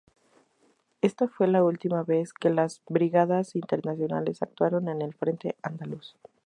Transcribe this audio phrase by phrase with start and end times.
[1.01, 6.15] Esta fue la última vez que las brigadas internacionales actuaron en el Frente andaluz.